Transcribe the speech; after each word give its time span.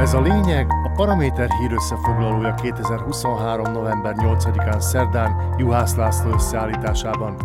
Ez 0.00 0.14
a 0.14 0.20
lényeg 0.20 0.66
a 0.70 0.90
Paraméter 0.94 1.50
hír 1.50 1.72
összefoglalója 1.72 2.54
2023. 2.54 3.72
november 3.72 4.14
8-án 4.18 4.80
szerdán 4.80 5.54
Juhász 5.58 5.94
László 5.94 6.30
összeállításában. 6.32 7.36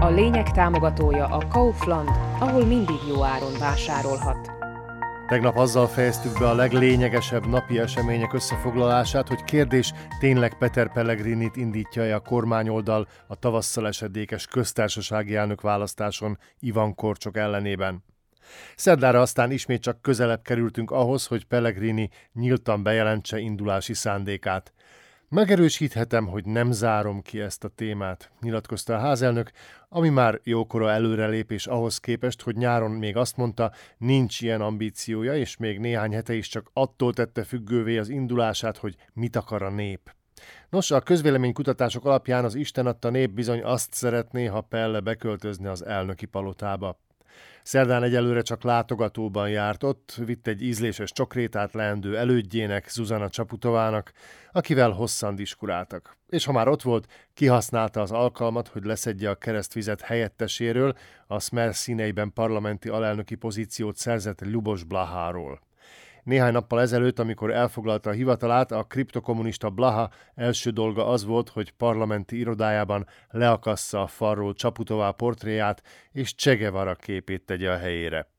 A 0.00 0.08
lényeg 0.08 0.50
támogatója 0.50 1.26
a 1.26 1.48
Kaufland, 1.48 2.08
ahol 2.38 2.64
mindig 2.64 2.96
jó 3.08 3.24
áron 3.24 3.52
vásárolhat. 3.58 4.52
Tegnap 5.28 5.56
azzal 5.56 5.86
fejeztük 5.86 6.38
be 6.38 6.48
a 6.48 6.54
leglényegesebb 6.54 7.46
napi 7.46 7.78
események 7.78 8.32
összefoglalását, 8.32 9.28
hogy 9.28 9.44
kérdés 9.44 9.92
tényleg 10.18 10.58
Peter 10.58 10.92
Pellegrinit 10.92 11.56
indítja-e 11.56 12.14
a 12.14 12.20
kormányoldal 12.20 13.06
a 13.26 13.34
tavasszal 13.34 13.86
esedékes 13.86 14.46
köztársasági 14.46 15.34
elnök 15.34 15.60
választáson 15.60 16.38
Ivan 16.60 16.94
Korcsok 16.94 17.36
ellenében. 17.36 18.04
Szerdára 18.76 19.20
aztán 19.20 19.50
ismét 19.50 19.82
csak 19.82 20.02
közelebb 20.02 20.42
kerültünk 20.42 20.90
ahhoz, 20.90 21.26
hogy 21.26 21.44
Pellegrini 21.44 22.10
nyíltan 22.32 22.82
bejelentse 22.82 23.38
indulási 23.38 23.94
szándékát. 23.94 24.72
Megerősíthetem, 25.28 26.26
hogy 26.26 26.44
nem 26.44 26.72
zárom 26.72 27.22
ki 27.22 27.40
ezt 27.40 27.64
a 27.64 27.68
témát, 27.68 28.30
nyilatkozta 28.40 28.94
a 28.94 28.98
házelnök, 28.98 29.50
ami 29.88 30.08
már 30.08 30.40
jókora 30.42 30.90
előrelépés 30.90 31.66
ahhoz 31.66 31.98
képest, 31.98 32.42
hogy 32.42 32.56
nyáron 32.56 32.90
még 32.90 33.16
azt 33.16 33.36
mondta, 33.36 33.72
nincs 33.98 34.40
ilyen 34.40 34.60
ambíciója, 34.60 35.36
és 35.36 35.56
még 35.56 35.78
néhány 35.78 36.12
hete 36.12 36.34
is 36.34 36.48
csak 36.48 36.70
attól 36.72 37.12
tette 37.12 37.44
függővé 37.44 37.98
az 37.98 38.08
indulását, 38.08 38.76
hogy 38.76 38.96
mit 39.12 39.36
akar 39.36 39.62
a 39.62 39.70
nép. 39.70 40.14
Nos, 40.70 40.90
a 40.90 41.00
közvéleménykutatások 41.00 42.04
alapján 42.04 42.44
az 42.44 42.54
Isten 42.54 42.86
adta 42.86 43.10
nép 43.10 43.30
bizony 43.30 43.62
azt 43.62 43.92
szeretné, 43.92 44.44
ha 44.44 44.60
Pelle 44.60 45.00
beköltözne 45.00 45.70
az 45.70 45.84
elnöki 45.84 46.26
palotába. 46.26 46.98
Szerdán 47.66 48.02
egyelőre 48.02 48.40
csak 48.40 48.62
látogatóban 48.62 49.48
járt 49.48 49.82
ott, 49.82 50.20
vitt 50.24 50.46
egy 50.46 50.62
ízléses 50.62 51.12
csokrétát 51.12 51.72
leendő 51.72 52.16
elődjének, 52.16 52.88
Zuzana 52.88 53.28
Csaputovának, 53.28 54.12
akivel 54.52 54.90
hosszan 54.90 55.34
diskuráltak. 55.34 56.16
És 56.28 56.44
ha 56.44 56.52
már 56.52 56.68
ott 56.68 56.82
volt, 56.82 57.06
kihasználta 57.34 58.00
az 58.00 58.10
alkalmat, 58.10 58.68
hogy 58.68 58.84
leszedje 58.84 59.30
a 59.30 59.34
keresztvizet 59.34 60.00
helyetteséről, 60.00 60.96
a 61.26 61.40
Smer 61.40 61.74
színeiben 61.74 62.32
parlamenti 62.32 62.88
alelnöki 62.88 63.34
pozíciót 63.34 63.96
szerzett 63.96 64.40
Lubos 64.40 64.84
Blaháról. 64.84 65.60
Néhány 66.26 66.52
nappal 66.52 66.80
ezelőtt, 66.80 67.18
amikor 67.18 67.50
elfoglalta 67.50 68.10
a 68.10 68.12
hivatalát, 68.12 68.72
a 68.72 68.82
kriptokommunista 68.82 69.70
Blaha 69.70 70.10
első 70.34 70.70
dolga 70.70 71.06
az 71.06 71.24
volt, 71.24 71.48
hogy 71.48 71.70
parlamenti 71.70 72.38
irodájában 72.38 73.06
leakassza 73.30 74.02
a 74.02 74.06
falról 74.06 74.54
Csaputová 74.54 75.10
portréját 75.10 75.82
és 76.12 76.34
Csegevara 76.34 76.94
képét 76.94 77.46
tegye 77.46 77.70
a 77.70 77.76
helyére. 77.76 78.35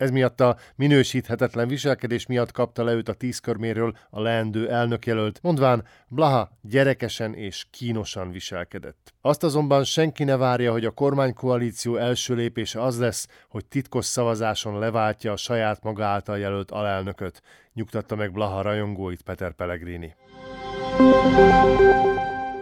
Ez 0.00 0.10
miatt 0.10 0.40
a 0.40 0.56
minősíthetetlen 0.76 1.68
viselkedés 1.68 2.26
miatt 2.26 2.52
kapta 2.52 2.84
le 2.84 2.92
őt 2.92 3.08
a 3.08 3.12
tízkörméről 3.12 3.96
a 4.10 4.20
leendő 4.20 4.70
elnökjelölt, 4.70 5.38
mondván 5.42 5.84
Blaha 6.08 6.50
gyerekesen 6.62 7.34
és 7.34 7.66
kínosan 7.70 8.30
viselkedett. 8.30 9.14
Azt 9.20 9.42
azonban 9.42 9.84
senki 9.84 10.24
ne 10.24 10.36
várja, 10.36 10.72
hogy 10.72 10.84
a 10.84 10.90
kormánykoalíció 10.90 11.96
első 11.96 12.34
lépése 12.34 12.82
az 12.82 12.98
lesz, 12.98 13.28
hogy 13.48 13.66
titkos 13.66 14.04
szavazáson 14.04 14.78
leváltja 14.78 15.32
a 15.32 15.36
saját 15.36 15.82
maga 15.82 16.04
által 16.04 16.38
jelölt 16.38 16.70
alelnököt, 16.70 17.42
nyugtatta 17.72 18.16
meg 18.16 18.32
Blaha 18.32 18.62
rajongóit 18.62 19.22
Peter 19.22 19.52
Pellegrini 19.52 20.14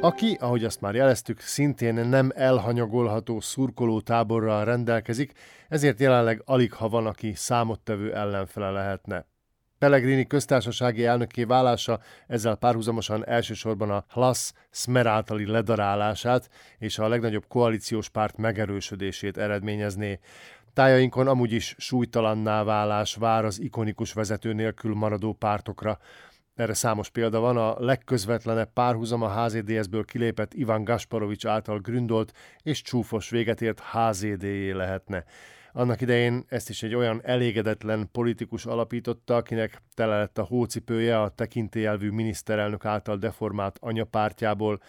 aki, 0.01 0.37
ahogy 0.41 0.65
azt 0.65 0.81
már 0.81 0.95
jeleztük, 0.95 1.41
szintén 1.41 1.95
nem 1.95 2.31
elhanyagolható 2.35 3.41
szurkoló 3.41 4.01
táborral 4.01 4.65
rendelkezik, 4.65 5.33
ezért 5.69 6.01
jelenleg 6.01 6.43
alig 6.45 6.73
ha 6.73 6.89
van, 6.89 7.07
aki 7.07 7.33
számottevő 7.35 8.15
ellenfele 8.15 8.71
lehetne. 8.71 9.27
Pellegrini 9.79 10.27
köztársasági 10.27 11.05
elnöké 11.05 11.45
válása 11.45 12.01
ezzel 12.27 12.57
párhuzamosan 12.57 13.27
elsősorban 13.27 13.91
a 13.91 14.05
Hlas 14.09 14.53
Smer 14.71 15.07
általi 15.07 15.47
ledarálását 15.47 16.51
és 16.79 16.99
a 16.99 17.09
legnagyobb 17.09 17.45
koalíciós 17.49 18.09
párt 18.09 18.37
megerősödését 18.37 19.37
eredményezné. 19.37 20.19
Tájainkon 20.73 21.29
amúgy 21.29 21.53
is 21.53 21.75
súlytalanná 21.79 22.63
válás 22.63 23.15
vár 23.15 23.45
az 23.45 23.61
ikonikus 23.61 24.13
vezető 24.13 24.53
nélkül 24.53 24.95
maradó 24.95 25.33
pártokra, 25.33 25.99
erre 26.59 26.75
számos 26.75 27.11
példa 27.11 27.41
van, 27.41 27.57
a 27.57 27.81
legközvetlenebb 27.81 28.73
párhuzam 28.73 29.23
a 29.23 29.45
HZDS-ből 29.45 30.05
kilépett 30.05 30.55
Ivan 30.55 30.85
Gasparovics 30.85 31.47
által 31.47 31.79
gründolt 31.79 32.33
és 32.63 32.83
csúfos 32.83 33.31
véget 33.31 33.63
ért 33.63 33.81
HZD-jé 33.81 34.71
lehetne. 34.71 35.25
Annak 35.73 36.01
idején 36.01 36.45
ezt 36.49 36.69
is 36.69 36.83
egy 36.83 36.95
olyan 36.95 37.21
elégedetlen 37.25 38.09
politikus 38.13 38.67
alapította, 38.67 39.37
akinek 39.37 39.83
tele 39.95 40.19
lett 40.19 40.39
a 40.39 40.45
hócipője 40.45 41.21
a 41.21 41.29
tekintélyelvű 41.29 42.11
miniszterelnök 42.11 42.85
által 42.85 43.17
deformált 43.17 43.79
anyapártjából, 43.81 44.81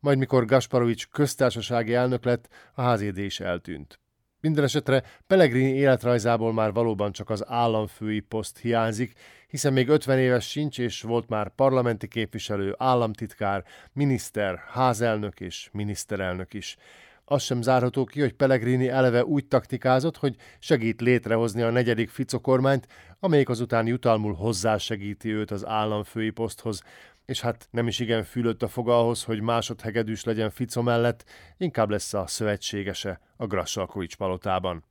majd 0.00 0.18
mikor 0.18 0.44
Gasparovics 0.44 1.08
köztársasági 1.08 1.94
elnök 1.94 2.24
lett, 2.24 2.48
a 2.74 2.92
HZD 2.92 3.18
is 3.18 3.40
eltűnt. 3.40 4.00
Minden 4.40 4.64
esetre 4.64 5.02
Pellegrini 5.26 5.74
életrajzából 5.74 6.52
már 6.52 6.72
valóban 6.72 7.12
csak 7.12 7.30
az 7.30 7.48
államfői 7.48 8.20
poszt 8.20 8.58
hiányzik, 8.58 9.12
hiszen 9.48 9.72
még 9.72 9.88
50 9.88 10.18
éves 10.18 10.50
sincs, 10.50 10.78
és 10.78 11.02
volt 11.02 11.28
már 11.28 11.48
parlamenti 11.54 12.08
képviselő, 12.08 12.74
államtitkár, 12.78 13.64
miniszter, 13.92 14.58
házelnök 14.70 15.40
és 15.40 15.68
miniszterelnök 15.72 16.54
is. 16.54 16.76
Az 17.24 17.42
sem 17.42 17.62
zárható 17.62 18.04
ki, 18.04 18.20
hogy 18.20 18.32
Pellegrini 18.32 18.88
eleve 18.88 19.24
úgy 19.24 19.46
taktikázott, 19.46 20.16
hogy 20.16 20.36
segít 20.58 21.00
létrehozni 21.00 21.62
a 21.62 21.70
negyedik 21.70 22.10
Fico 22.10 22.40
kormányt, 22.40 22.86
amelyik 23.20 23.48
azután 23.48 23.86
jutalmul 23.86 24.34
hozzásegíti 24.34 25.32
őt 25.32 25.50
az 25.50 25.66
államfői 25.66 26.30
poszthoz, 26.30 26.82
és 27.28 27.40
hát 27.40 27.68
nem 27.70 27.86
is 27.86 27.98
igen 27.98 28.24
fülött 28.24 28.62
a 28.62 28.68
foga 28.68 28.98
ahhoz, 28.98 29.24
hogy 29.24 29.40
másodhegedűs 29.40 30.24
legyen 30.24 30.50
Fico 30.50 30.82
mellett, 30.82 31.24
inkább 31.56 31.90
lesz 31.90 32.14
a 32.14 32.26
szövetségese 32.26 33.20
a 33.36 33.46
Grassalkovics 33.46 34.16
palotában. 34.16 34.84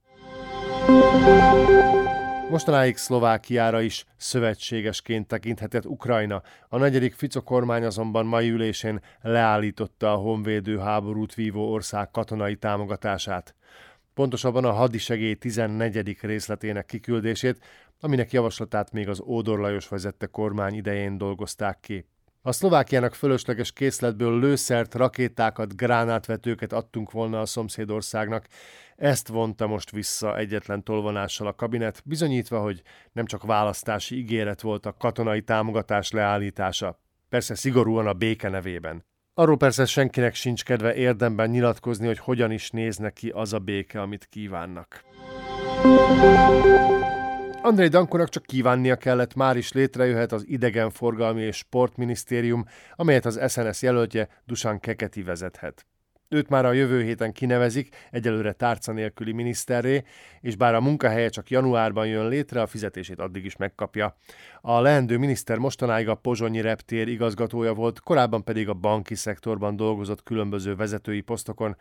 Mostanáig 2.49 2.97
Szlovákiára 2.97 3.81
is 3.81 4.05
szövetségesként 4.15 5.27
tekinthetett 5.27 5.85
Ukrajna. 5.85 6.41
A 6.69 6.77
negyedik 6.77 7.13
Fico 7.13 7.43
kormány 7.43 7.83
azonban 7.83 8.25
mai 8.25 8.49
ülésén 8.49 9.01
leállította 9.21 10.13
a 10.13 10.17
honvédő 10.17 10.77
háborút 10.77 11.33
vívó 11.33 11.71
ország 11.71 12.11
katonai 12.11 12.55
támogatását. 12.55 13.55
Pontosabban 14.13 14.65
a 14.65 14.71
hadisegély 14.71 15.35
14. 15.35 16.17
részletének 16.21 16.85
kiküldését, 16.85 17.63
aminek 17.99 18.31
javaslatát 18.31 18.91
még 18.91 19.09
az 19.09 19.21
Ódor 19.21 19.59
Lajos 19.59 19.87
vezette 19.87 20.25
kormány 20.25 20.73
idején 20.73 21.17
dolgozták 21.17 21.79
ki. 21.79 22.05
A 22.47 22.51
Szlovákiának 22.51 23.13
fölösleges 23.13 23.71
készletből 23.71 24.39
lőszert, 24.39 24.95
rakétákat, 24.95 25.75
gránátvetőket 25.75 26.73
adtunk 26.73 27.11
volna 27.11 27.39
a 27.39 27.45
szomszédországnak. 27.45 28.47
Ezt 28.95 29.27
vonta 29.27 29.67
most 29.67 29.91
vissza 29.91 30.37
egyetlen 30.37 30.83
tolvonással 30.83 31.47
a 31.47 31.55
kabinet, 31.55 32.01
bizonyítva, 32.05 32.59
hogy 32.59 32.81
nem 33.11 33.25
csak 33.25 33.43
választási 33.43 34.17
ígéret 34.17 34.61
volt 34.61 34.85
a 34.85 34.95
katonai 34.99 35.41
támogatás 35.41 36.11
leállítása, 36.11 36.99
persze 37.29 37.55
szigorúan 37.55 38.07
a 38.07 38.13
béke 38.13 38.49
nevében. 38.49 39.05
Arról 39.33 39.57
persze 39.57 39.85
senkinek 39.85 40.35
sincs 40.35 40.63
kedve 40.63 40.95
érdemben 40.95 41.49
nyilatkozni, 41.49 42.05
hogy 42.07 42.19
hogyan 42.19 42.51
is 42.51 42.69
nézne 42.69 43.09
ki 43.09 43.29
az 43.29 43.53
a 43.53 43.59
béke, 43.59 44.01
amit 44.01 44.25
kívánnak. 44.29 45.03
Andrei 47.61 47.87
Dankonak 47.87 48.29
csak 48.29 48.43
kívánnia 48.43 48.95
kellett, 48.95 49.35
már 49.35 49.57
is 49.57 49.71
létrejöhet 49.71 50.31
az 50.31 50.47
idegenforgalmi 50.47 51.41
és 51.41 51.55
sportminisztérium, 51.57 52.65
amelyet 52.95 53.25
az 53.25 53.51
SNS 53.51 53.81
jelöltje 53.81 54.27
Dusan 54.45 54.79
Keketi 54.79 55.23
vezethet. 55.23 55.85
Őt 56.29 56.49
már 56.49 56.65
a 56.65 56.71
jövő 56.71 57.03
héten 57.03 57.31
kinevezik, 57.31 57.95
egyelőre 58.11 58.51
tárca 58.51 58.91
nélküli 58.91 59.31
miniszterré, 59.31 60.03
és 60.41 60.55
bár 60.55 60.75
a 60.75 60.81
munkahelye 60.81 61.29
csak 61.29 61.49
januárban 61.49 62.07
jön 62.07 62.27
létre, 62.27 62.61
a 62.61 62.67
fizetését 62.67 63.19
addig 63.19 63.45
is 63.45 63.55
megkapja. 63.55 64.15
A 64.61 64.81
leendő 64.81 65.17
miniszter 65.17 65.57
mostanáig 65.57 66.07
a 66.07 66.15
Pozsonyi 66.15 66.61
reptér 66.61 67.07
igazgatója 67.07 67.73
volt, 67.73 67.99
korábban 67.99 68.43
pedig 68.43 68.69
a 68.69 68.73
banki 68.73 69.15
szektorban 69.15 69.75
dolgozott 69.75 70.23
különböző 70.23 70.75
vezetői 70.75 71.21
posztokon, 71.21 71.75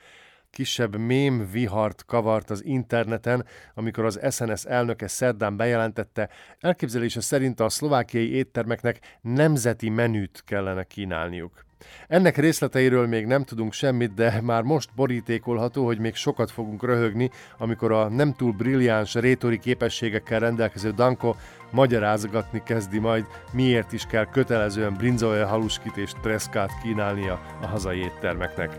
kisebb 0.51 0.97
mém 0.97 1.51
vihart 1.51 2.05
kavart 2.05 2.51
az 2.51 2.65
interneten, 2.65 3.47
amikor 3.75 4.05
az 4.05 4.21
SNS 4.31 4.65
elnöke 4.65 5.09
szerdán 5.09 5.57
bejelentette, 5.57 6.29
elképzelése 6.61 7.21
szerint 7.21 7.61
a 7.61 7.69
szlovákiai 7.69 8.35
éttermeknek 8.35 9.19
nemzeti 9.21 9.89
menüt 9.89 10.43
kellene 10.47 10.85
kínálniuk. 10.85 11.65
Ennek 12.09 12.37
részleteiről 12.37 13.07
még 13.07 13.27
nem 13.27 13.45
tudunk 13.45 13.73
semmit, 13.73 14.15
de 14.15 14.41
már 14.43 14.63
most 14.63 14.91
borítékolható, 14.95 15.85
hogy 15.85 15.99
még 15.99 16.15
sokat 16.15 16.51
fogunk 16.51 16.85
röhögni, 16.85 17.31
amikor 17.59 17.93
a 17.93 18.09
nem 18.09 18.33
túl 18.33 18.53
brilliáns 18.53 19.15
rétori 19.15 19.59
képességekkel 19.59 20.41
rendelkező 20.41 20.91
Danko 20.91 21.35
magyarázgatni 21.71 22.63
kezdi 22.65 22.99
majd, 22.99 23.25
miért 23.53 23.93
is 23.93 24.05
kell 24.07 24.27
kötelezően 24.27 24.95
brinzolja 24.95 25.47
haluskit 25.47 25.97
és 25.97 26.13
treszkát 26.23 26.71
kínálnia 26.83 27.41
a 27.61 27.67
hazai 27.67 27.99
éttermeknek. 27.99 28.79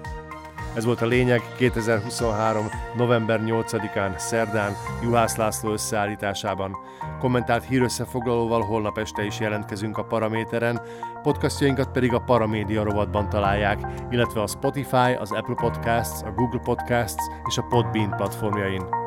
Ez 0.77 0.85
volt 0.85 1.01
a 1.01 1.05
lényeg 1.05 1.41
2023. 1.55 2.69
november 2.95 3.41
8-án, 3.43 4.17
szerdán, 4.17 4.73
Juhász 5.03 5.35
László 5.35 5.71
összeállításában. 5.71 6.77
Kommentált 7.19 7.63
hírösszefoglalóval 7.63 8.61
holnap 8.61 8.97
este 8.97 9.25
is 9.25 9.39
jelentkezünk 9.39 9.97
a 9.97 10.03
Paraméteren, 10.03 10.81
podcastjainkat 11.23 11.91
pedig 11.91 12.13
a 12.13 12.19
Paramédia 12.19 12.83
rovatban 12.83 13.29
találják, 13.29 13.79
illetve 14.09 14.41
a 14.41 14.47
Spotify, 14.47 15.13
az 15.19 15.31
Apple 15.31 15.55
Podcasts, 15.55 16.23
a 16.23 16.31
Google 16.31 16.61
Podcasts 16.63 17.23
és 17.47 17.57
a 17.57 17.65
Podbean 17.69 18.15
platformjain. 18.15 19.06